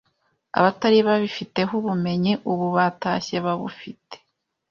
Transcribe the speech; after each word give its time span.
Abatari 0.57 0.99
babifiteho 1.07 1.71
ubumenyi 1.81 2.33
ubu 2.51 2.67
batashye 2.77 3.37
babufite 3.45 4.15